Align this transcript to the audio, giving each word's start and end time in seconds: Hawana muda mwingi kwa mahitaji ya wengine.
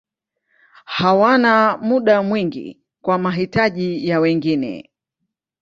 Hawana 0.85 1.77
muda 1.77 2.23
mwingi 2.23 2.81
kwa 3.01 3.17
mahitaji 3.17 4.07
ya 4.07 4.19
wengine. 4.19 4.89